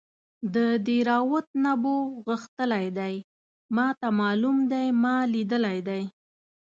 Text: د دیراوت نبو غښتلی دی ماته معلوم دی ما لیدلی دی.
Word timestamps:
د 0.55 0.57
دیراوت 0.87 1.47
نبو 1.65 1.97
غښتلی 2.27 2.87
دی 2.99 3.15
ماته 3.75 4.07
معلوم 4.19 4.57
دی 4.71 4.85
ما 5.03 5.15
لیدلی 5.33 5.79
دی. 5.87 6.03